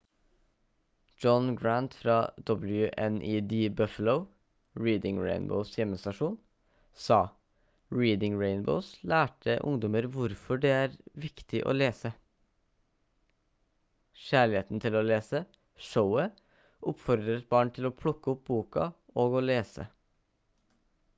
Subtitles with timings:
[1.23, 2.13] john grant fra
[2.49, 3.51] wned
[3.81, 4.15] buffalo
[4.85, 6.33] reading rainbows hjemmestasjon
[7.03, 7.19] sa
[7.99, 8.79] «reading rainbow
[9.13, 10.97] lærte ungdommer hvorfor det er
[11.29, 12.13] viktig å lese...
[14.25, 15.43] kjærligheten til å lese–
[15.91, 16.27] [showet]
[16.93, 18.91] oppfordret barn til å plukke opp boka
[19.25, 19.91] og å lese»